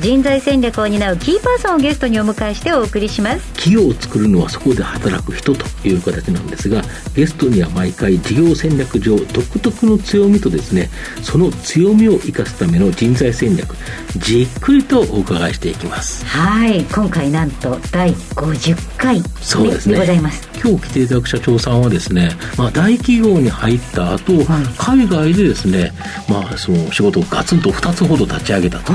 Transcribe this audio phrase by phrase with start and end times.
[0.00, 3.52] 人材戦略を担うキーパーソンをゲストにお迎えしてお送りします。
[3.54, 6.82] 企業を作るのはそこで働く人という形なんですが
[7.14, 10.88] ゲストには毎回事業戦略上独特の強みとですね
[11.22, 13.74] その強みを生かすための人材戦略
[14.18, 16.24] じっくりとお伺いしていきます。
[16.26, 16.84] はい。
[16.84, 19.94] 今回なんと第50回そうですね。
[19.94, 20.48] でございます。
[20.62, 24.32] 今日来ていただく社長さんはですね、まあ、大企業に入った後、
[24.76, 25.92] 海外でですね、
[26.28, 28.92] まあ、その仕事をガツンと2つほど立ち上げたと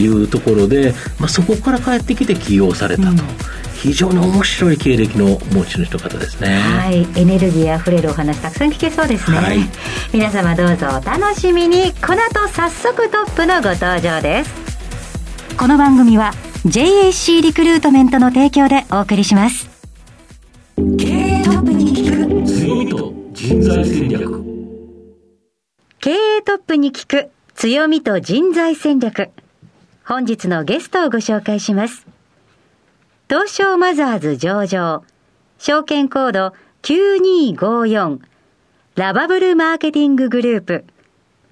[0.00, 3.10] いうところで、まあ、そこから帰ってきて起業されたと。
[3.10, 3.18] うん。
[3.84, 6.58] 非常に面白い経歴の持ち主の方ですね。
[6.58, 7.06] はい。
[7.16, 9.58] エネルギーあふれるお話たくさん聞けそうですね、はい、
[10.12, 11.92] 皆様どうぞお楽しみに。
[11.92, 14.50] この後早速トップのご登場です。
[15.58, 16.32] この番組は
[16.64, 19.68] JAC リクルートメントの提供でお送りします。
[20.76, 24.44] 経営トップに聞く強みと人材戦略。
[26.00, 29.30] 経営トップに聞く強みと人材戦略
[30.06, 32.06] 本日のゲストをご紹介します
[33.28, 35.02] 東証マザーズ上場、
[35.58, 36.52] 証券コード
[36.82, 38.18] 9254、
[38.96, 40.84] ラバブルマーケティンググループ、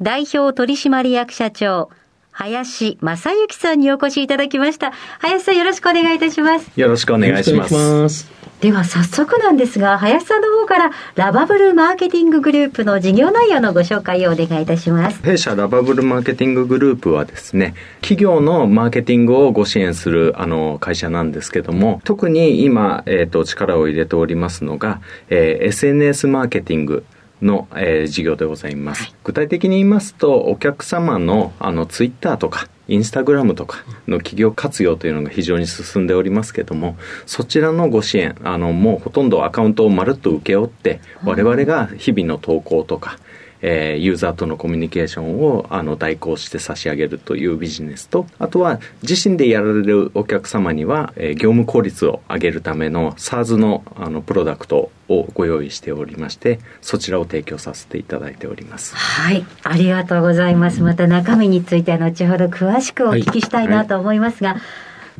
[0.03, 1.89] 代表取締役社長、
[2.31, 4.93] 林正幸さんにお越しいただきました。
[5.21, 6.71] 林さんよろしくお願いいたします。
[6.79, 7.67] よろしくお願いしま
[8.09, 8.42] す。
[8.63, 15.21] では早速なんですが、林さんの方からラバブルマーケティンググループの事業内容のご紹介をお願いいたします。
[15.21, 27.05] 弊社ラバブルマーケティンググループはですね、企業のマーケティングをご支援するあの会社なんですけども、特に今、えっ、ー、と、力を入れておりますのが、えー、SNS マーケティング
[27.41, 43.19] の、えー、事業でございます、はい、具体的に言いますとお客様のあのツイッターとかインスタグラムとかの企業活用というのが非常に進んでおりますけどもそちらのご支援あのもうほとんどアカウントをまるっと請け負って我々が日々の投稿とか、
[43.63, 58.95] えー、ユーザーとのコミュニケーションをあの代行して差し上げるというビジネスとあとは自身でやられるお客様には、えー、業務効率を上げるための SARS のあのプロダクトをご用意しておりましてそちらを提供させていただいております。
[58.97, 59.45] はい。
[59.63, 60.83] ありがとうございます。
[60.83, 64.59] また中身については後ほど詳しくお聞きしたいなと思いますが、はい。
[64.59, 64.65] はい、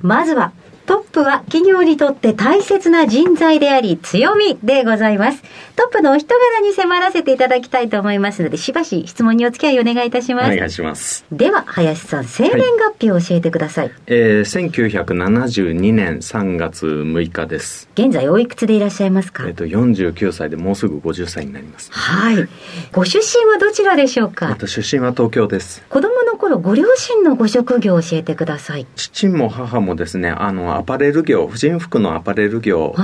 [0.03, 0.53] まずは
[0.85, 5.43] トップは企業にとって大切な人材であり強みでございます。
[5.77, 10.53] トップのお人柄に迫らせていただきたいと思いますので、しばし質問にお付き合いお願いいたします。
[10.53, 11.25] お願いします。
[11.31, 13.87] では、林さん、生年月日を教えてください。
[13.87, 17.89] はい、えー、1972年3月6日です。
[17.95, 19.47] 現在おいくつでいらっしゃいますか？
[19.47, 21.93] えっ、ー、と、49歳でもうすぐ50歳になります。
[21.93, 22.49] はい。
[22.93, 24.51] ご出身はどちらでしょうか？
[24.51, 25.85] えっと、出身は東京です。
[25.89, 28.87] 子供の頃、ご両親のご職業を教えてください。
[28.97, 32.95] 父も母もですね、あの、アパレル業婦人服のアパレル業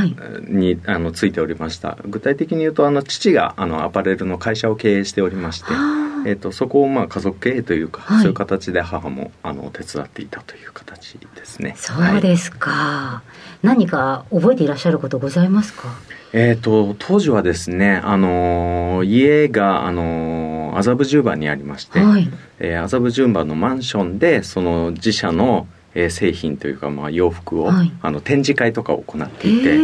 [0.48, 1.98] に、はい、あのついておりました。
[2.06, 5.66] 具体的に言うとあの父があのアパレルの会社を経営しておりまして、
[6.26, 11.74] えーと、そこをまあ家族経営というか、はい、そういう形で母もあの手伝っていたという形ですね。
[11.76, 13.22] そうですか、は
[13.62, 15.88] い、何か覚えていらっしゃることございますか？
[16.34, 22.28] えーと、当時はですね、あの家が、あの麻布十番にありまして、はい。
[22.58, 25.66] えー、麻布十番のマンションでその自社の
[25.98, 29.78] え製品というか、まあ、洋服を、はい、あの展示会とかを行っていて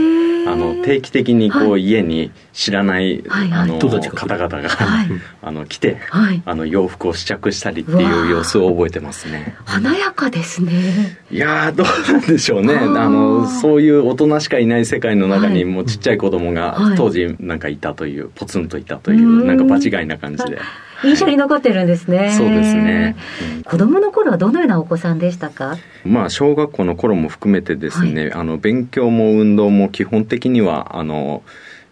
[0.46, 4.68] あの定期的にこう、はい、家に知らない、はい、あの方々が、
[5.42, 5.98] あの来て、
[6.44, 9.56] あの洋服を試着したりっていう様子を覚えてますね。
[9.64, 11.18] 華やかですね。
[11.30, 12.74] いやどうなんでしょうね。
[12.74, 20.58] あのそういう大人しかいない世界の中にもうちっちゃい子供が当時なんかいたというポツンといたというなんか場違いな感じで。
[21.02, 22.34] 印象に残ってるんですね。
[22.36, 23.16] そうですね。
[23.64, 25.76] 子供の頃はどのようなお子さんでしたか？
[26.04, 31.42] まあ、小学校の頃も含めてですね、はい、あの、勉強も運動も基本的には、あの、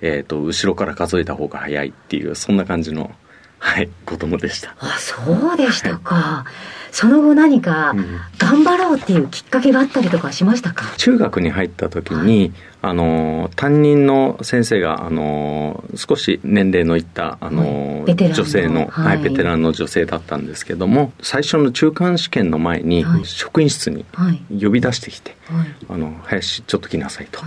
[0.01, 3.11] えっ、ー、と、後ろから数えた方が早いっていう、そんな感じの、
[3.59, 4.75] はい、子供でした。
[4.79, 6.15] あ、そうでしたか。
[6.15, 7.95] はいその後何か
[8.39, 12.53] 頑張ろうっていうきっかけがあったりとかしましたか、うん、中学に入った時に、はい、
[12.83, 24.05] あの担任の先生があの少し年齢のいったあの、はい、女性の、はい、ベテランの女性だったんですけども最初の中間試験の前に職員室に
[24.51, 25.35] 呼び出してきて
[25.89, 27.41] 「あの林ちょっと来なさい」と。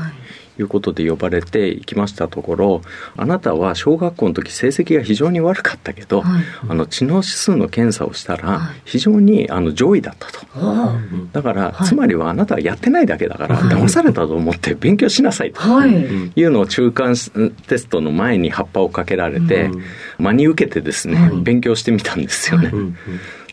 [0.60, 2.82] いうことで呼ばれて行きましたところ
[3.18, 15.62] あなたは小学校の時成績が非常に悪かったけど、はい、あの知能指数の検査をしたら非常にあの上位だったと、はい、だから、はい、つまりはあなたはやってないだけだから、騙されたと思って勉強しなさいと。
[15.88, 16.44] い。
[16.44, 17.16] うのを中間
[17.68, 19.70] テストの前に葉っぱをかけられて、
[20.18, 22.72] 真に受けてですね、勉強してみたんですよね。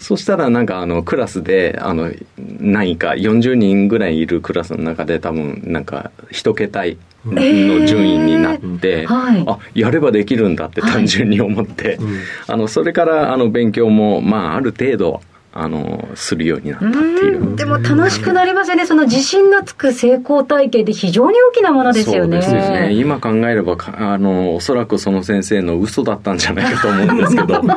[0.02, 6.82] そしたらなんかあのクラスであの何位か40人ぐらいいるクラスの中で多分なんか一桁
[7.24, 11.98] の順位になって、えーはい、あやればできるんだって単純に思って、はい、
[12.48, 15.22] あのそれからあの勉強もまあある程度
[15.54, 17.56] あのするようになったっていう。
[17.56, 18.86] でも楽しくなりますよね。
[18.86, 22.40] その自信のつく成功体験って非常に大きなものですよね。
[22.42, 22.92] そうですね。
[22.94, 27.62] 今考えればあのおそらくその先生の嘘だったんじゃないかと思うんですけど。
[27.62, 27.76] ま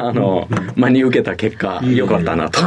[0.00, 0.46] ああの
[0.76, 2.60] 真に受けた結果よかったなと。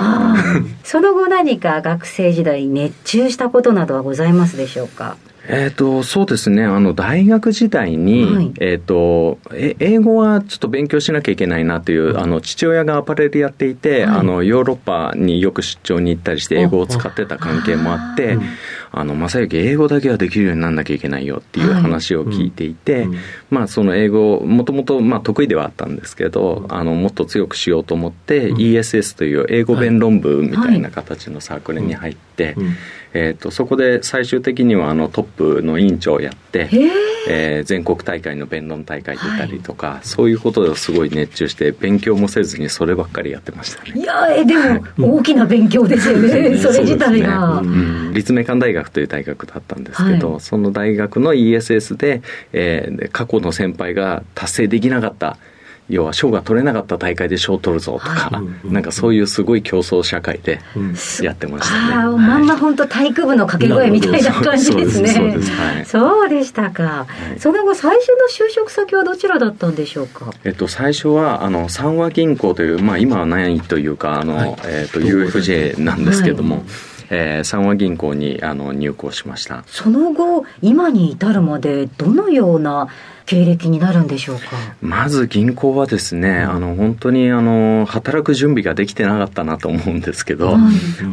[0.84, 5.16] その後何か学生時代熱中したことなどはございますでしょうか？
[5.48, 6.64] えっ、ー、と、そうですね。
[6.64, 18.38] あの、大学時代に、はい、えっ、ー、と、え、英語はちょっと勉強しなきゃいけないなという、あの、父親がアパレルやっていて、はい、あの、ヨーロッパによく出張に行ったりして、英語を使ってた関係もあって、
[18.85, 23.16] あの、正幸、英語だけはできるようにならなきゃいけないよっていう話を聞いていて、はいうん、
[23.50, 32.56] まあ、その英語、もともと、まあ、得意ではあったんですけど、あの、もっと強くしようと思って、うん、ESS という英語弁論部みたいな形のサークルに入って、
[33.14, 36.45] えーと、そこで最終的にはあのトップの委員長をやって、
[37.28, 44.00] えー、全国大会の弁論大会出たりとか、はい、そういうことですごい熱中して勉強もせずにそればっかりやってましたね。
[44.00, 44.56] いやえで
[44.98, 46.58] も大きな勉強ですよね。
[46.58, 47.68] それ自体が、ね。
[47.68, 47.72] う
[48.10, 52.22] ん、立命館大学という大学だったんですけど、はい、その大学の ESS で、
[52.54, 55.38] えー、過去の先輩が達成できなかった
[55.90, 60.60] 要は賞が取れなかった大会で賞を取るぞとか、はい、なんかそういうすごい競争社会で
[61.22, 65.10] やってましたね、ああまんま本当体育部の掛け声みたいな感じですね。
[65.10, 70.32] そうですはい、そうでしたか、はい、その後最初の就職先はどちらだったんでしょうか？
[70.44, 76.64] えっと最初はあの三和銀行というまあ今はないというかあの、はい、えっと UFJ なんですけども、
[77.10, 79.64] えー、三和銀行にあの入行しました。
[79.68, 82.88] その後今に至るまでどのような
[83.26, 84.44] 経歴になるんでしょうか？
[84.82, 90.56] まず銀行はですね、あの本当にあの働く準備ができてなかったなと思うんですけど、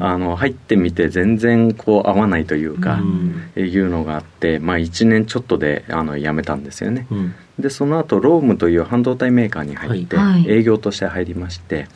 [0.01, 7.07] あの入ってみて全然こう合わないというか、うん、いうのがあって、まあ、1年ちょっとであの辞めたんですよね。
[7.11, 7.35] うん。
[7.59, 10.17] でその後ロームという半導体メーカーに入って
[10.49, 11.87] 営業として入りまして、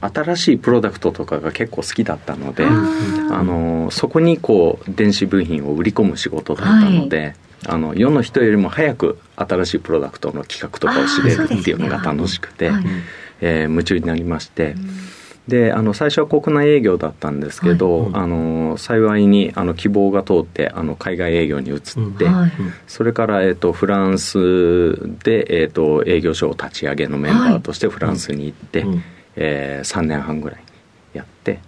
[0.00, 7.34] 新しいプロダクトとかが結構好きだったのであのそこにこう電子部品を売り込む仕事だったので、はい、
[7.66, 12.84] あの世の人よりも早く新しいプロダクトの企画とかを知れるっていうのが楽しくて、はい、
[13.40, 14.74] えー、夢中になりまして。
[15.48, 21.80] であの最初は国内営業だったんですけど、はい、あの幸いにあの希望が通ってあの海外営業に移っ
[22.16, 22.52] て、はい、
[22.86, 24.38] それから、えーと、フランス
[25.24, 29.02] で、えーと、営業所を立ち上げのメンバーとしてフランスに行って、はい、
[29.34, 30.62] えー、3年半ぐらい
[31.12, 31.58] やって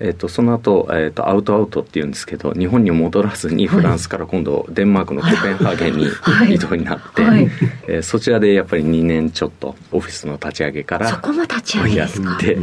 [0.00, 6.06] えーと、その後、えーと、アウトアウトっていうんですけど日本に戻らずにフランスから今度、デンマークのコペンハーゲンに
[6.54, 7.42] 移動になって、はい、
[7.88, 12.36] えー、そちらでやっぱり2年ちょっとオフィスの立ち上げからそこも立ち上げですか？
[12.36, 12.58] ってっ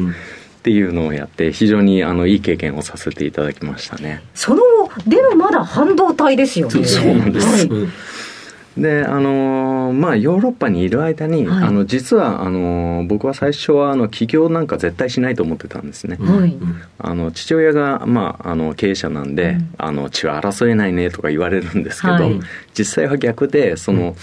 [0.65, 4.23] ていうのをやって非常にあのいい経験をさせていただきましたね。
[4.33, 4.61] その
[5.05, 6.85] でもまだ半導体ですよね。
[6.85, 7.87] そうなんです、はい
[8.77, 16.57] であのまあヨーロッパにいる間に、はい、あの実はあの僕は最初はあの起業なんか絶対しないと思ってたんですね、はい、
[16.99, 22.39] あの父親が、まあ、あの経営者なんで、うん、あの血は争えないねとか言われるんですけど、はい、
[22.77, 24.15] 実際は逆でその、うん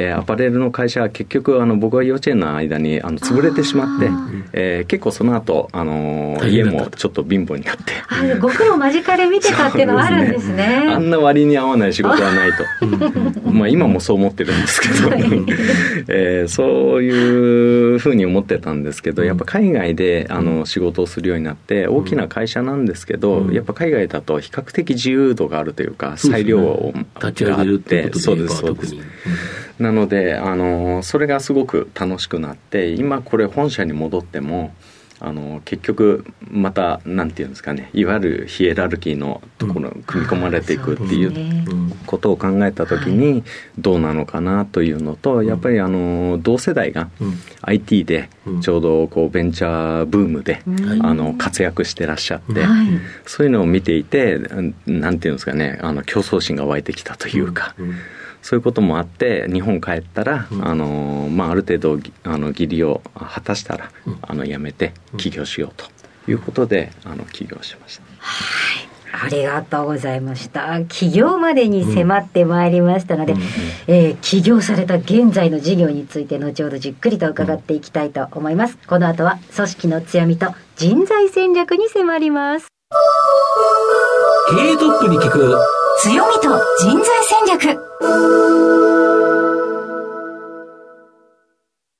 [0.00, 4.08] えー、アパレルの会社は結局あの僕は幼稚園の間にあの潰れてしまって、
[4.52, 7.98] えー、結構その後あのー、家もちょっと貧乏になって。
[8.38, 12.64] ご苦労間近で見てたっていうのはあるんですね、ね、あんな割に合わない仕事はないと。
[13.50, 15.22] まあ今もそう思ってるんですけど、はい、
[16.06, 28.94] えー、そういうふうに思ってたんですけどやっぱ海外であの仕事をするようになって大きな会社なんですけど、うん、やっぱ海外だと比較的自由度があるというか裁量を立ち上げるってそうですそうです、
[29.88, 34.74] なのであのそれがすごく楽しくなって今これ本社に戻っても
[35.18, 43.44] あの結局またなんていうんですかねいわゆるヒエラルキーのところに組み込まれていくっていうことを考えた時に
[43.78, 47.08] どうなのかなというのとやっぱりあの同世代が
[47.62, 48.28] IT で
[48.60, 50.62] ちょうどこうベンチャーブームで
[51.00, 52.66] あの活躍してらっしゃって
[53.24, 54.38] そういうのを見ていて
[54.86, 57.74] なんていうんですかねあの競争心が湧いてきたというか。
[58.42, 65.86] そういうこともあって日本帰ったら、うん、あのまあ、ある程度あの義理を果たしたら、うん、あの辞めて起業しようと
[66.30, 68.02] いうことで、あの起業しました。
[68.18, 70.84] はいありがとうございました。
[70.84, 73.40] 起業までに迫ってまいりましたので、うん、
[73.86, 78.78] えー、起業された現在の事業について後ほどじっくりと伺っていきたいと思います。
[78.86, 82.68] この後は組織の強みと人材戦略に迫ります。
[84.50, 85.58] 経営トップに聞く
[86.00, 86.48] 強みと
[86.80, 87.76] 人材戦略。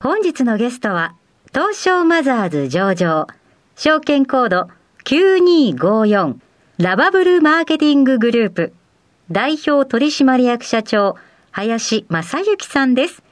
[0.01, 1.17] 本日のゲストは
[1.53, 3.27] 東証マザーズ上場
[3.75, 4.69] 証券コード
[5.05, 6.37] 9254
[6.79, 8.73] ラバブルマーケティンググループ
[9.33, 11.17] 代表取締役社長
[11.51, 13.25] 林正幸さんです。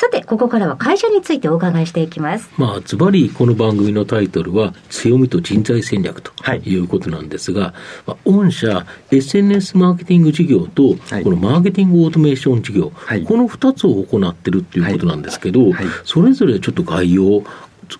[0.00, 2.48] さて、ここからは会社についてお伺いしていきます。
[2.56, 6.32] まあ、ズバリこの番組のタイトルは、強みと人材戦略と
[6.64, 6.74] い。
[6.76, 7.72] うことなんですが、はい、
[8.06, 17.42] まあ、御社、SNS マーケティング事業と、このマーケティングオートメーション事業、はい、この2つを行ってるっていうことなんですけど、はい、それぞれちょっと概要、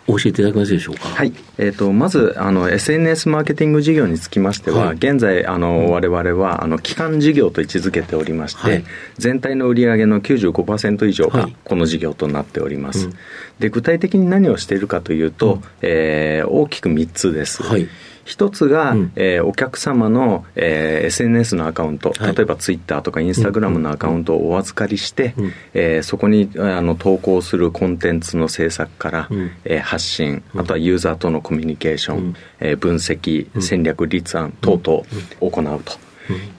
[0.06, 1.08] 教えていただけますでしょうか？
[1.08, 1.32] はい。
[1.58, 8.84] えっ、ー、と、まず、あの、SNS マーケティング事業につきましては、はい、現在、あの、我々は、あの、基幹事業と位置づけておりまして、はい、
[9.18, 13.06] 全体の売上の95%以上がこの事業となっております。
[13.06, 13.14] はい、
[13.60, 17.62] で、具体的に何をしているかというと、うん、えー、大きく3つです。
[17.62, 17.88] はい
[18.30, 35.02] 一つが、うん、えー、お客様の、えー、SNS のアカウント、例えばツイッターとかインスタグラムのアカウントをお預かりして、うん、えー、そこにあの投稿するコンテンツの制作から、うん、えー、発信、あとはユーザーとのコミュニケーション、うん、えー、分析、戦略立案等々
[35.40, 35.98] 行うと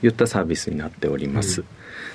[0.06, 1.64] いったサービスになっております。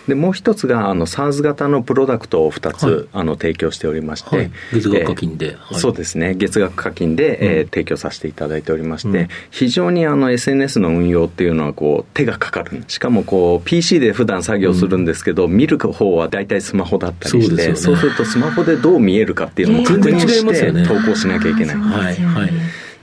[0.08, 6.34] でもう一つがあの SARS 型のプロダクトを2つ、はい、あの提供しておりまして、はい、月額課金で、えーはい、そうですね。
[6.36, 12.84] 月額課金で、うん、えー、提供させていただいておりまして、うん、非常にあの SNS の運用っていうのはこう手がかかる。
[12.88, 21.76] しかもこう PC で普段作業するんですけど、うん、見る方は大体スマホだったりしてそう、ね,、するとスマホでどう見えるかっていうのも確認して投稿しなきゃいけない。
[21.76, 22.16] はい。
[22.16, 22.52] はい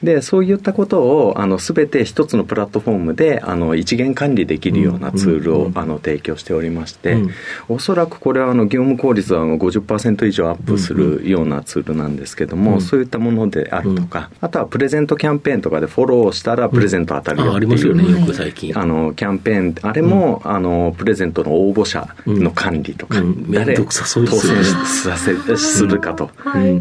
[0.04, 7.30] でそういったことをあの全て一つのプラットフォームであの一元管理できるようなツールを、あの提供しておりまして、うん、
[7.68, 18.78] おそらくこれはあの業務効率は50%以上アップするようなツールなんですけども、うん、そういったものであるとか、あとはプレゼントキャンペーンとかでフォローしたらプレゼント当たるよっていう、ありますよねよく最近。
[18.78, 23.20] あのキャンペーンあれも、あのプレゼントの応募者の管理とか、
[23.50, 26.30] 誰当選させするかと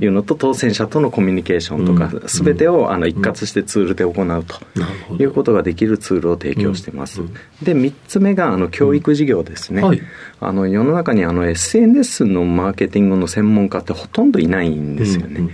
[0.02, 0.08] い。
[0.08, 7.22] うのと、当選者とのコミュニケーションとか、全てをあの一括してツールで行うということができるツールを提供しています。
[7.62, 9.82] で3つ目があの教育事業ですね。
[9.82, 10.02] はい、
[10.40, 15.50] あの世の中にあの SNS のマーケティングの専門家ってほとんどいないんですよね。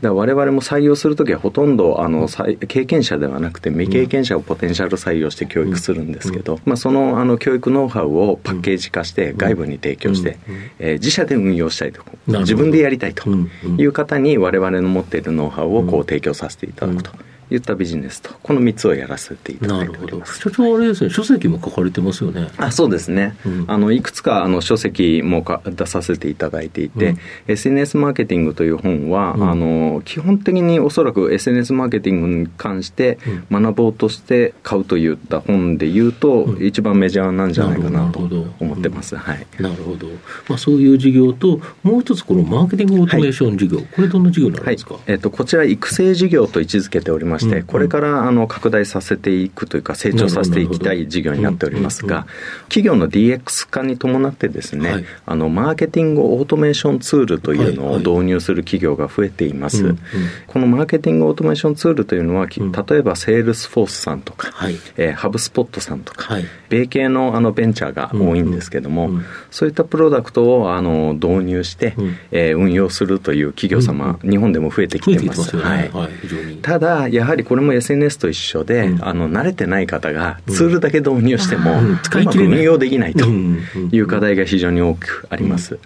[0.00, 10.38] だ我々も採用するときはほとんどあの経験者ではなくて未経験者をポテンシャル採用して教育するんですけど、まあ、そのあの教育ノウハウをパッケージ化して外部に提供して、
[10.78, 13.28] えー、自社で運用したいと自分でやりたいと
[13.76, 17.10] いう方に我々の持っているノウハウをこう提供させていただくと。
[17.50, 20.38] 言ったビジネスとこの3つをやらせていただいております。
[20.40, 22.48] 社長あれですね書籍も書かれてますよね。
[22.56, 33.18] あそうですね、うん、あのいくつかあの書籍もか出させていただいていて、うん、SNS マーケティングという本は、うん、あの基本的におそらく SNS マーケティングに関して
[33.50, 38.20] 学ぼうとして買うといった本でいうと、一番メジャーなんじゃないかなと
[38.60, 40.08] 思ってます、はい、なるほど、
[40.48, 52.26] まあ、そういう事業ともう一つこのマーケティングオートメーション事業、はい、これどんな事業なんですか、はい、えーと、こちら育成事業と位置づけておりまして、これからあの拡大させていくというか、成長させていきたい事業になっておりますが、
[52.68, 59.94] 企業の DX 化に伴ってですね、はい、あのマーケティングオートメーションツールというのを導入する企業が増えています。
[60.46, 69.10] このマーケティングオートメーションツールというのは、例えば Salesforce さんとか、はい、えー、ハブスポットさんとか、はい、米系のあのベンチャーが多いんですけども、
[69.50, 75.56] そういったプロダクトをあの導入して、うん、えー、運用するという企業様、日本でも増えてきてます。
[75.56, 75.90] はい、
[76.62, 85.78] ただ、やはりこれも SNS と一緒で、うん、あの慣れてない方がツールだけ導入しても、うん、使い切れ運用できないという課題が非常に多くあります。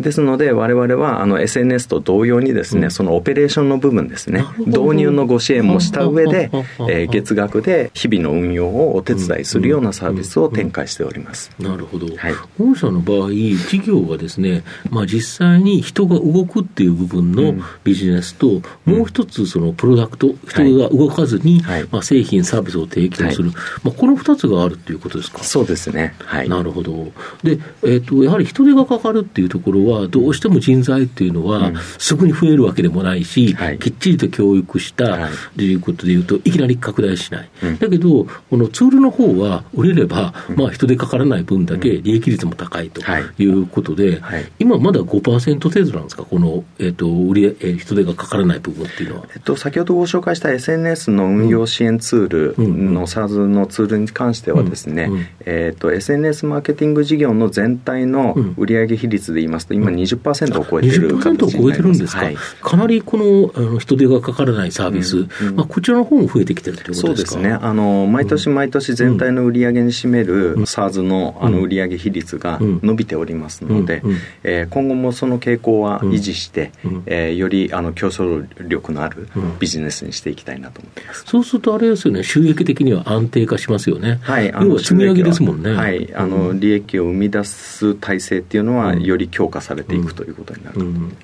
[0.00, 11.50] ですので我々はあの SNS と同様にですね、そのオペレーションの部分ですね導入のご支援もした上で、えー、月額で日々の運用をお手伝いするようなサービスを展開しております。
[11.58, 25.42] なるほど、はい、御社の場合事業がですね、まあ、実際に人が動くっていう部分のビジネスと、もう一つそのプロダクト人が動かずに、はい、まあ、製品、サービスを提供する、はい、まあ、この2つがあるっていうことですか？
[25.44, 27.12] そうですね、はい、なるほど。
[27.42, 35.74] で、えーと、やはり人手がかかるっていうところは、どうしても人材っていうのは、すぐに増えるわけでもないし、はい、きっちりと教育したとい。
[35.74, 37.50] うことでいうと、いきなり拡大しない。
[37.62, 43.00] うん、だけど、このツールの方は売れれば、まあ、人手かからない分だけ利益率も高いと
[43.38, 43.46] い。
[43.46, 44.20] うことで、
[44.58, 49.26] 今まだ5%程度なんですか、この、えーと、売りえー、人手がかからない部分っていうのは。
[49.34, 61.56] えっと、先ほどご紹介した SNS SNS の運用支援ツールの SARS のツールに関してはですね、えーと、SNS マーケティング事業の全体の売上比率で言いますと、今20%を超えてる形になります。
[61.56, 67.30] 20%を超えてるんですか、はい、かなりこのあの人手がかからないサービス、まあ、こちらの方も増えてきてるということですか？
[67.30, 67.52] そうですね。
[67.52, 74.02] あの、毎年毎年全体の売上に占める SARS のあの売上比率が伸びておりますので、
[74.42, 76.72] え今後もその傾向は維持して、
[77.06, 79.28] えー、よりあの競争力のある
[79.58, 81.24] ビジネスにしていきたいなと思ってます。
[81.26, 84.18] そうするとあれですよね、収益的には安定化しますよね。
[84.22, 84.48] はい。
[84.48, 85.72] 要は積み上げですもんね。
[85.72, 86.12] はい。
[86.14, 91.16] あの、利益を生み出す体制っていうのは、より強化されていくということになると思います。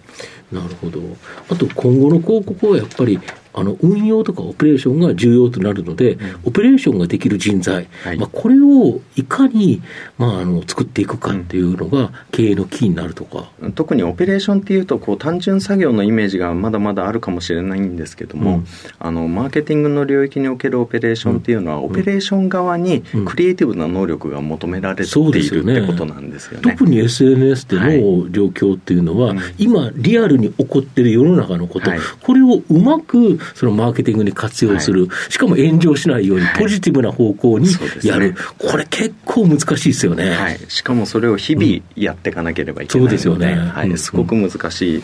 [0.53, 1.01] なるほど。
[1.51, 3.19] あと今後の広告はやっぱり
[3.55, 9.83] あの運用とかオペレーションが重要となるので、うん、オペレーションができる人材、はい、まあ、これをいかに、
[10.19, 18.67] まあ、あの作っていくかっていうのが経営のキーになるとか、うん、特にオペレーションっていうとこう単純作業のイメージがまだまだあるかもしれないんですけども、うん、
[18.99, 26.73] あのマーケティングの領域におけるオペレーションっていうのは、オペレーション側にクリエイティブな能力が求められている、ってことなんですよね。
[26.73, 37.69] 特に SNS での状況っていうのは、はい、今リアルに起こってる世の中のこと、はい、これをうまくそのマーケティングに活用する、はい、しかも炎上しないようにポジティブな方向に
[38.03, 45.03] やる、はいね、これ結構難しいですよね、はい、しかもそれを日々やっていかなければいけないので、うん、そうですよね、はい、すごく難しい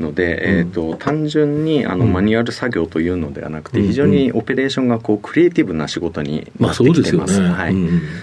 [0.00, 7.74] ので、うん、えーと、単純にあのマニュアル作業というのではなくて、非常にオペレーションがこうクリエイティブな仕事になってきてます,、まあ、はい、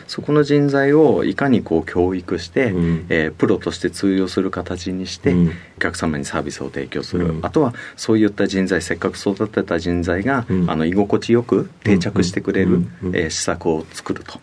[0.08, 5.34] そこの人材をいかにこう教育して、うん、えー、プロとして通用する形にして、
[5.78, 14.40] お客様にサービスを提供する、あとはそういった人材せっかく育てた人材が、うん、あの居心地よく定着してくれる、えー、施策を作ると。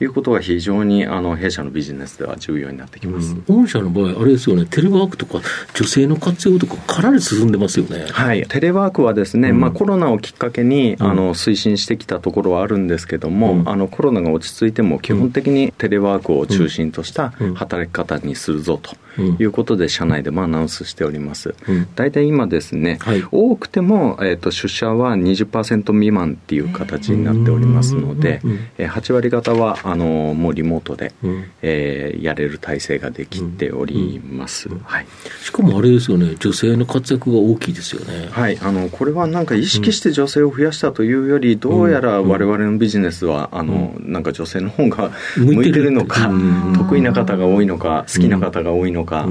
[0.00, 4.66] いうことが非常にあの弊社のビジネスでは重要になってきます、御社の場合あれですよね。
[4.66, 5.40] テレワークとか
[5.74, 8.44] 女性の活用とかかなり進んでますよねはい。
[8.46, 21.54] テレワークはですね、まあ、コロナをきっかけにあの推進してきたところはあるんですけども、あのコロナが落ち着いても基本的にテレワークを中心とした働き方にするぞということで社内でもアナウンスしております、
[21.94, 28.40] 大体今ですね、はい、多くても、えーと、出社は20%未満っていう形になっておりますので、
[28.78, 35.06] えー、8割方はあのもうリモートで、うん、えー、やれる体制ができております、はい、
[35.42, 38.28] しかもあれですよね女性の活躍が大きいですよね。
[38.30, 38.58] はい。
[38.60, 46.30] あのこれはなんか意識して女性を増やしたというより、どうやら我々のビジネスはあの、なんか女性の方が向いてるのか、
[46.76, 49.28] 得意な方が多いのか好きな方が多いのか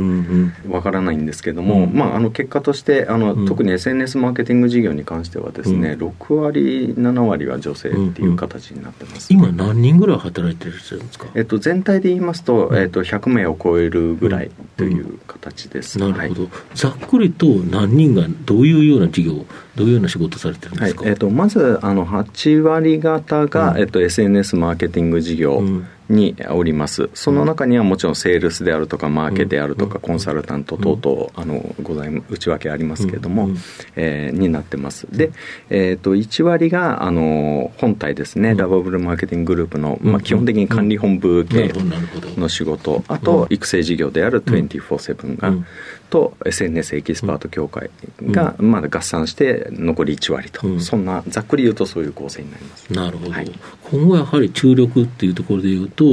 [0.70, 25.64] わからないんですけども、まあ、あの結果としてあの、特に SNS マーケティング事業に関してはですね、うん、6割7割は女性っていう形になってます、今何人ぐらい働いてるんですか、えっと、全体で言いますと,、えっと100名を超えるぐらいという形です、なるほど、はい、ざっくりと何人がどういうような事業どういうような仕事されてるんですか、はい、えっと、まずあの8割方が、えっと、SNS マーケティング事業、
[26.10, 27.10] におります。
[27.14, 33.50] その中にはもちろんセールスであるとか、マーケであるとか、コンサルタント等々、あの、ござい、内訳ありますけれども、
[33.96, 35.06] えー、になってます。
[35.12, 35.32] で、
[35.70, 41.72] えっ、ー、と、1割が、あの、本体ですね、ラバブルマーケティンググループの、まあ、基本的に管理本部系
[42.38, 45.54] の仕事、あと、育成事業である24-7が、
[46.10, 47.90] と SNS エキスパート協会
[48.22, 52.92] が、まだ合算して残り1割と、うん、そんなざっくり言うとそういう構成になります。
[52.92, 53.52] なるほど、はい、
[53.92, 56.04] 今後やはり注力っていうところで言うと、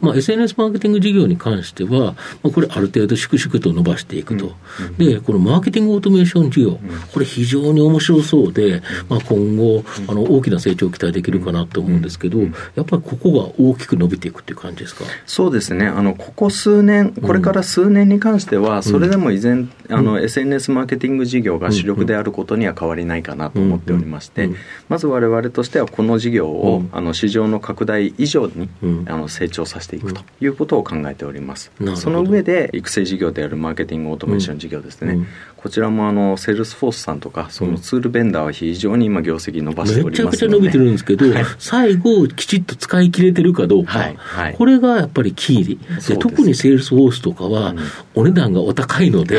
[0.00, 6.78] まあ、SNS マーケティング事業に関しては、まあ、これある程度粛々と伸ばしていくと、うん、でこのマーケティングオートメーション事業、
[7.12, 12.48] これ非常に面白そうで、まあ、今後あの大きな成長を期待できるかなと思うんですけど、や
[12.82, 15.04] っぱりここが大きく伸びていくっていう感じですか？
[15.26, 15.86] そうですね。
[15.86, 24.50] あのここ数年これから数年に関してはそれでも依然あの、うん、SNS マーケティング事業が主力であることには変わりないかなと思っておりまして、
[24.88, 28.68] まず我々としてはこの事業を、あの市場の拡大以上に、
[29.06, 31.70] あの成長させていくということを考えております。
[31.96, 35.26] その上で育成事業であるマーケティングオートメーション事業ですね、
[35.56, 44.14] こちらもあの Salesforce さんとかそのツールベンダーは非常に今業績伸ばしておりますめちゃくちゃ伸びてるんですけど、はい、最後きちっと使い切れてるかどうか、はい。
[44.16, 47.74] はい、これがやっぱりキーで特に Salesforce とかは
[48.14, 49.33] お値段がお高いので、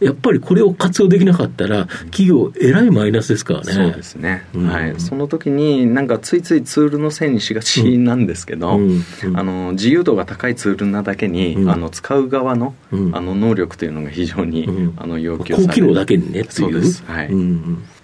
[0.00, 3.72] やっぱりこれを活用できなかったら、企業、えらいマイナスですからね。
[3.72, 9.04] そうですね、うん、はい、その時に、なんかついついツールのせいにしがちなんですけど、うん。
[9.24, 12.74] うん、あの自由度が高いツールなだけに、あの使う側の,、
[13.12, 16.44] あの能力というのが非常に、あの要求され高機能だけにね。
[16.48, 17.30] そうです、はい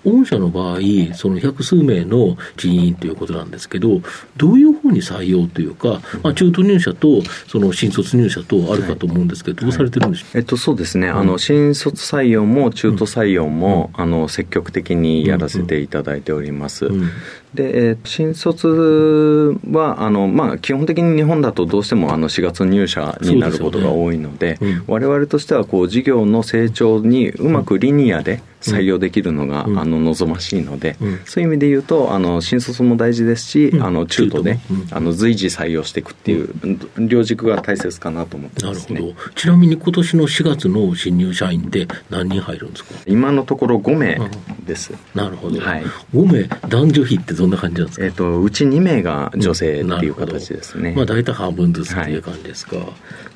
[0.04, 0.78] 御社の場合、
[1.14, 4.00] その百数名の人員ということなんですけど、
[4.36, 16.86] どういうふうに採用というか、まあ、中途入社とその新卒入社とあるかと思うんですけど、はい、どうされてるんでしょう、はい、えっと、そうですね、うん、あの新卒採用も中途採用も、うん、あの積極的にやらせていただいております。
[16.86, 17.10] うん、
[17.54, 34.58] で、えー、新卒はあの、まあ、基本的に日本だとどうしてもあの4月入社になることが多いので、われわれとしてはこう事業の成長にうまくリニアで採用できるのが、あの望ましいので、そういう意味で言うとあの新卒も大事ですし、あの中途で、
[34.90, 36.50] あの随時採用していくっていう
[36.96, 39.30] 両軸が大切かなと思ってます、ね、なるほど。
[39.34, 42.94] ちなみに今年の4月の新入社員って何人入るんですか？
[43.06, 44.20] 今のところ5名
[44.64, 45.84] です、なるほど、はい、
[46.14, 52.82] 5名男女比ってどんな感じなんですか、えーと、うち2名が女性っていう形ですね、まあ大体半分ずつっていう感じですか、は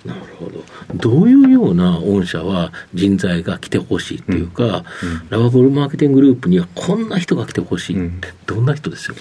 [0.05, 0.65] い、なるほど。
[0.95, 4.73] どういうような御社は人材が来てほしいっていうか、うん。
[4.73, 4.83] うん、
[5.31, 9.17] ラバゴルマーケティンググループにはこんな人が来てほしいってどんな人ですよ、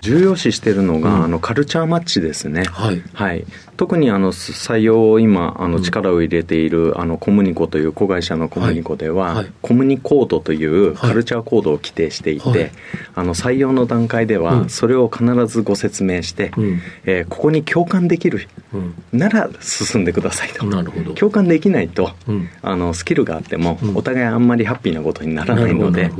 [0.00, 2.64] 重要視してるのが、うん、あのカルチャーマッチですね。
[2.64, 3.02] はい。
[3.12, 3.44] はい。
[3.78, 12.70] 特にあの採用を今あの力を入れているあのコムニコという子会社のコムニコでは、コムニコードというカルチャーコードを規定していて、はい、
[13.14, 18.48] あの採用の段階ではそれを必ずご説明して、うん、えー、ここに共感できる
[19.12, 21.12] なら進んでくださいと、なるほど。
[21.14, 26.10] 共感できないと、うん、あのスキルがあっても、お互いあんまりハッピーなことにならないので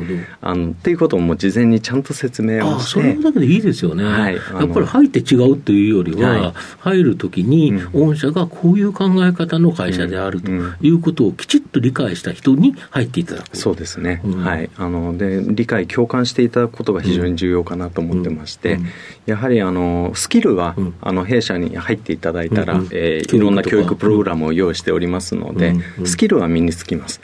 [0.40, 2.90] あのっていうことをもう事前にちゃんと説明をして。
[2.90, 13.56] それだけでいいですよね、はい、やっぱり入って違うというよりは、入るときに、御社がこういう考え方の会社であるということをきちっと理解した人に入っていただく。
[13.56, 14.70] そうですね、うん、はい。
[14.76, 18.78] あので理解共感していただくことが非常に重要かなと思ってまして、
[19.26, 25.74] やはりあのスキルは、あの弊社に入っていただいたら、うん、えー、いろんな教育プログラムを用意しておりますので、
[26.04, 27.20] スキルは身につきます。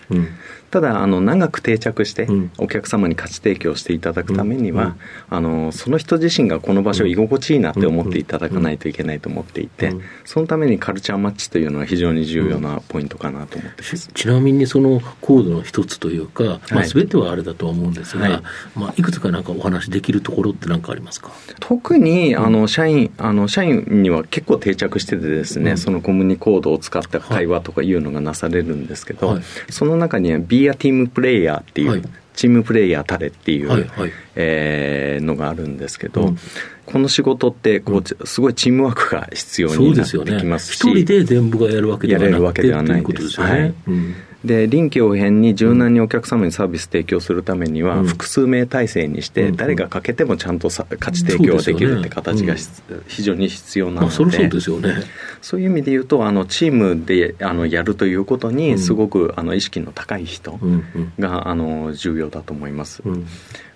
[0.74, 2.26] ただあの長く定着して
[2.58, 4.96] お客様に価値提供していただくためには、
[5.30, 18.42] あのその人自身がこの場所居心地いいなって思っていただかないといけないと思っていて、そのためにカルチャーマッチというのは非常に重要なポイントかなと思ってます、ちなみにそのコードの一つというか、まあ、全てはあれだとは思うんですが、はい。
[18.74, 21.30] まあ、いくつかなんかお話できるところって何かありますか？
[21.60, 29.38] 特にあの社員あの社員には結構定着しててですね、そのコムニコードを使った会話とかいうのがなされるんですけど、
[29.70, 32.02] その中には B アティームプレイヤーっていう、はい、
[32.34, 36.38] チームプレイヤータレっていう、はいはい、えー、のがあるんですけど、うん、
[36.86, 43.40] この仕事ってこう、すごいチームワークが必要になってきますし、一、ね、人で全部がやるわけではなくてやれるわけではないです。
[43.40, 52.54] はい、うんで臨機応変に柔軟にお客様にサービス提供するためには、複数名体制にして、誰がかけてもちゃんとさ価値提供できるって形が、
[53.06, 54.94] 非常に必要なので、そうですよね。
[55.40, 60.60] そういう意味で言うとあのチームであのやるということにすごく、あの意識の高い人
[61.18, 63.02] が、あの重要だと思います。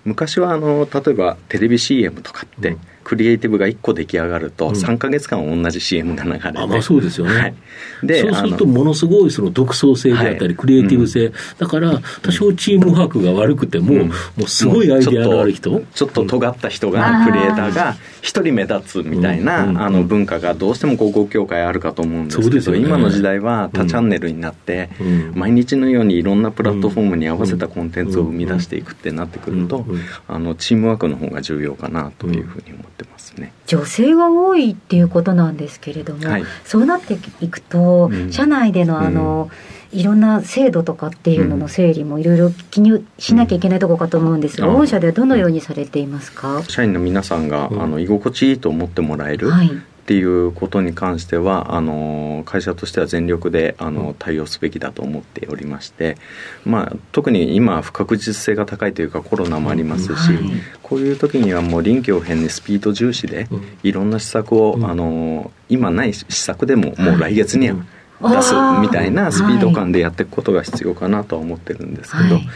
[0.04, 2.76] 昔はあの例えばテレビ CM とかって、
[3.08, 7.54] クリエイティブが1個出来上がると、3か月間同じ CM が流れて、あまあ、そうですよね、はい、
[8.02, 15.80] でそうすると、ものすごいその独創性であったり、クリエイティブ性、だから多少チームワークが悪くても、もうすごいアイデアのある人。
[15.94, 24.90] ちょっと尖った人が、クリエイターが一人目立つみたいな、あの文化がどうしても広告協会あるかと思うんですけど、今の時代は多チャンネルになって、
[25.32, 29.86] 毎日のようにいろんなプラットフォームに合わせたコンテンツを生み出していくってなってくると、
[30.26, 33.52] あのチームワークの方が重要かなというふうに思ってますね。
[33.66, 39.50] 女性が多いっていうことなんですけれども、はい、そうなっていくと、うん、社内でのあの、
[39.92, 46.62] うん、いろんな制度とかっていうのの整理もいろいろ記入しなきゃいけないところかと思うんですが、御社ではどのようにされていますか？
[46.68, 49.70] 社員の皆さんが、あの居心地いいと思ってもらえる、はい
[50.08, 56.16] っていうことに関してはあの会社としては全力であの対応すべきだと思っておりまして、
[56.64, 60.44] まあ、特に今不確実性が高いというかコロナもありますし、はい、
[60.82, 63.48] こういう時にはもう臨機応変にスピード重視で
[63.82, 67.76] いろんな施策を、あの今ない施策でももう来月には、
[68.20, 72.48] 出すみたいなスピード感でやっていくことが必要かなとは思ってるんですけど、はい、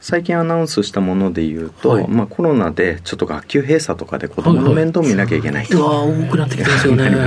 [0.00, 7.10] 最近アナウンスしたものでいうと、はい、まあ、コロナでちょっと学級閉鎖とかで子どもの面倒見なきゃいけないと、はいはい、多くなってきてますよね。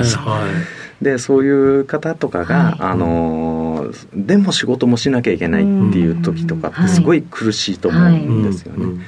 [1.02, 1.50] でそうい
[1.82, 9.04] う方とかが、あのでも仕事もしなきゃいけないっていう時とかってすごい苦しいと思うんですよね。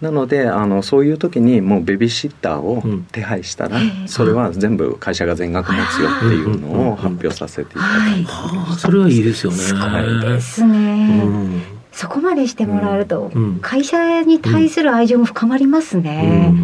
[0.00, 2.82] なのであのそういう時にもうベビーシッターを
[3.12, 9.58] 手配したら、うん、それは全部会社が全額持つよっていうのを発表させていただいて、はい、それはいいですよね。
[9.58, 16.54] そうですね、うん、そこまでしてもらえると、会社に対する愛情も深まりますね。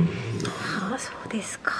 [0.91, 1.73] ああそうですか。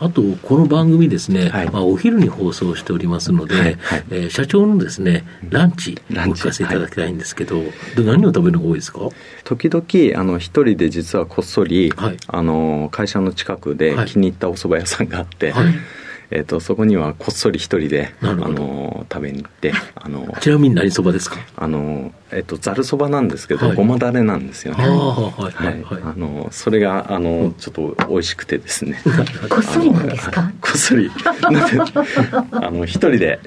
[0.00, 3.64] あと、この番組ですね、はい、まあ、お昼に放送しておりますので、はい。
[3.74, 7.62] はい、えー、社長のですね、ランチ、お聞かせいただきたいんですけど、
[7.96, 9.00] で何を食べるのが多いですか？
[9.44, 11.92] 時々、あの、一人で実はこっそり、
[12.26, 15.52] あの、会社の近くで気に入ったお蕎麦屋さんがあって、
[16.30, 18.87] えーと、そこにはこっそり一人であの
[19.18, 21.38] 食べに行ってあのちなみに何そばですか？
[21.56, 24.84] あの、えーと、ざるそばなんですけど、はい、ごまだれなんですよね。
[24.84, 24.92] はい
[26.04, 29.00] あのそれがあの、うん、ちょっと美味しくてですね。
[29.50, 30.52] こっそりなんですか？
[30.60, 31.10] こっそり。
[32.52, 33.40] あの一人で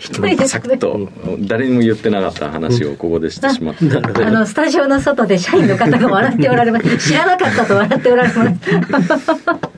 [0.48, 1.10] サクッと
[1.48, 6.98] 誰にも言ってなかった話をここでしてしまって、うん、あのスタジオの外で社員の方が笑っておられます。
[6.98, 9.71] 知らなかったと笑っておられます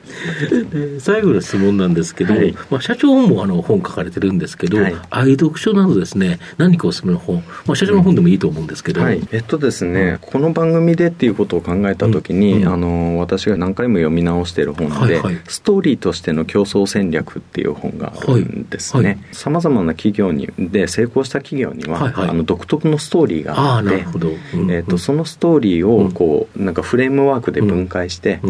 [1.00, 19.24] 最後の質問なんですけど、はい、まあ、社長もあの本書かれてるんですけど、はい、愛読書などですね、何かおすすめの本、まあ、社長の本でもいいと思うんですけど、はい、えっとですね、うん、この番組でっていうことを考えたときに、うん、あの、私が何回も読み直している本で、はいはい、ストーリーとしての競争戦略っていう本があるんですね。
[19.32, 28.40] さまざまな企業にで成功した企業には、はいはい、あの独特のストーリーがあって、そのストーリーをこう、なんかフレームワークで分解して、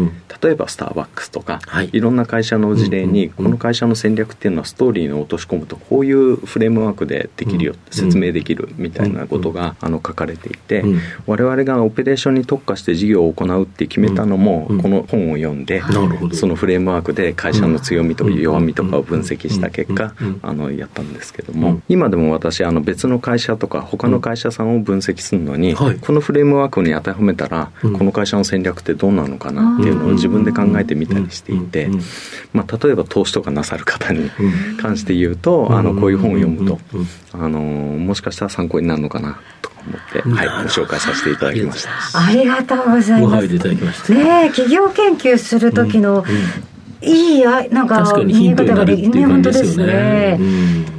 [0.41, 10.83] 例えばスターバックスとか、はい、いろんな会社の事例に、この会社の戦略っていうのはストーリーに落とし込むとこういうフレームワークでできるよ、説明できるみたいなことが、あの書かれていて、
[11.25, 15.81] 我々がオペレーションに特化して事業を行うって決めたのも、この本を読んで、
[16.33, 31.89] そのフレームワークで会社の強みと弱みとかを分析した結果、あのやったんですけども、今でも私あの別の会社とか他の会社さんを分析するのに、このフレームワークに当てはめたら、この会社の戦略ってどうなのかなっていうのを自分で考えてみたりしていて、
[32.53, 34.29] まあ、例えば投資とかなさる方に
[34.81, 36.79] 関して言うと、あのこういう本を読むと、
[37.33, 41.89] あのもしかしたら参考になるのかなと思って、はい、ご紹介させていただきました。
[42.19, 43.41] ありがとうございま
[43.93, 44.13] す。
[44.13, 46.23] ね企業研究する時の、
[47.01, 50.39] いいやなんか見え方ができね本当ですね、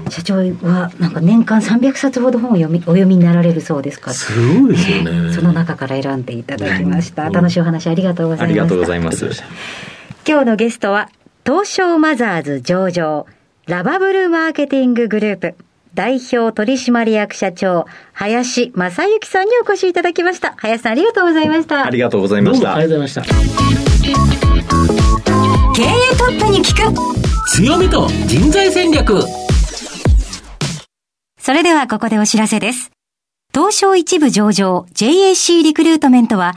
[0.09, 4.09] 社長はなんか年間300冊ほど本を読みお読みになられるそうですか。
[4.09, 5.33] らすごいですよね。
[5.33, 9.96] その中から選んでいただきました、楽しいお話ありがとうございますありがとうございます
[10.29, 11.09] 今日のゲストは
[11.45, 13.27] 東証マザーズ上場
[13.69, 15.55] ラバブルマーケティンググループ
[15.95, 20.55] 代表取締役社長、林正幸さんにお越しいただきました。
[20.59, 21.87] 林さんありがとうございました。
[21.87, 22.75] ありがとうございました。
[22.75, 23.47] ありがとうございました。
[25.75, 26.93] 経営トップに聞く
[27.51, 29.23] 強みと人材戦略
[31.39, 32.91] それではここでお知らせです。
[33.55, 36.57] 東証一部上場 JAC リクルートメントは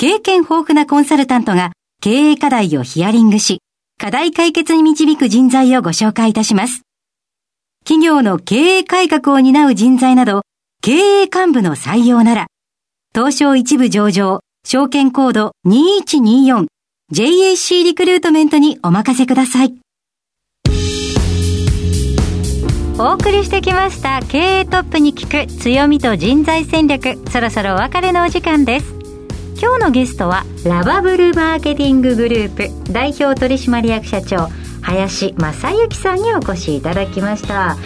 [0.00, 3.60] 経験豊富なコンサルタントが経営課題をヒアリングし、
[3.98, 6.80] 課題解決に導く人材をご紹介いたします。
[7.84, 10.40] 企業の経営改革を担う人材など、
[10.80, 12.46] 経営幹部の採用なら、
[13.14, 19.74] 東証一部上場、証券コード 2124JAC リクルートメントにお任せください。
[22.98, 28.99] お送りしてきました経営トップに聞く強みと人材戦略そろそろお別れのお時間です
[29.60, 34.48] 今日のゲストはラバブルマーケティンググループ代表取締役社長
[34.80, 37.76] 林正幸さんにお越しいただきました。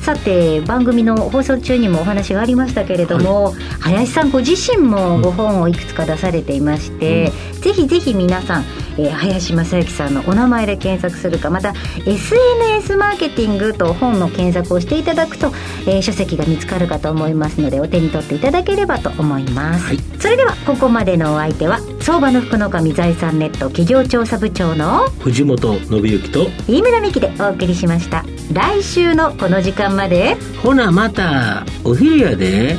[0.00, 8.64] さて番組の放送中にもお話がありましたけれども、はい、林さんご自身もご本をいくつか出されていまして、うん、ぜひぜひ皆さん、
[8.98, 11.74] えー、林正幸さんのお名前で検索するかまた
[12.06, 15.48] SNS マーケティングと本の検索をしていただくと、
[15.86, 28.24] えー、書籍が見つかるかと思いますのでお手に取っていただければと思います、はい、それではここまでのお相手は相場の福の神財産ネット企業調査部長の藤本信之と飯村美希でお送りしました。
[28.52, 30.36] 来週のこの時間まで。
[30.62, 32.76] ほなまたお昼やで。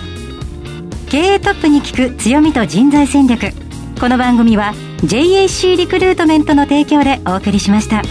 [1.09, 3.51] 経営トップに聞く強みと人材戦略。
[3.99, 8.01] この番組は JAC リクルートメントの提供でお送りしました。